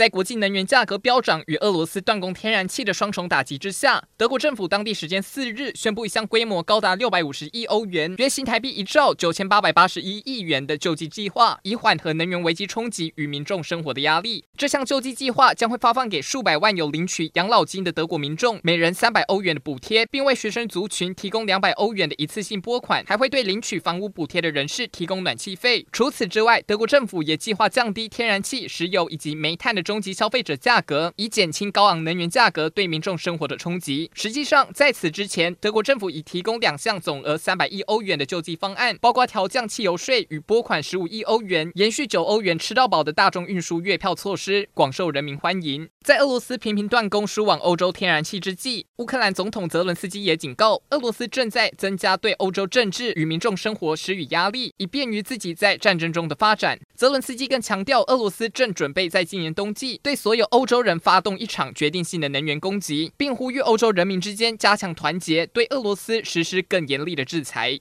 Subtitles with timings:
[0.00, 14.42] 在国际能源价格飙涨与俄罗斯断供天然气的双重打击之下，德国政府当地时间四日宣布一项规模高达六百五十亿欧元（约新台币一兆九千八百八十一亿元）的救济计划，以缓和能源危机冲击与民众生活的压力。
[14.56, 25.86] 这项救济计划将会发放给数百万有领取养老金的德国民众每人三百欧元的补贴，并为学生族群提供两百欧元的一次性拨款，还会对领取房屋补贴的人士提供暖气费。
[25.92, 34.08] 除此之外，德国政府也计划降低天然气、石油以及煤炭的终极消费者价格，以减轻高昂能源价格对民众生活的冲击。
[34.14, 45.88] 实际上，在此之前，德国政府已提供两项总额三百亿欧元的救济方案，包括调降汽油税与拨款十五亿欧元，延续九欧元吃到饱的大众运输月票措施，广受人民欢迎。
[46.04, 56.78] 在俄罗斯频频断供输往欧洲天然气之际，乌克兰总统泽伦斯基也警告，俄罗斯正在增加对欧洲政治与民众生活施予压力，以便于自己在战争中的发展。
[57.00, 67.78] 泽伦斯基更强调，俄罗斯正准备在今年冬季对所有欧洲人发动一场决定性的能源攻击，并呼吁欧洲人民之间加强团结，对俄罗斯实施更严厉的制裁。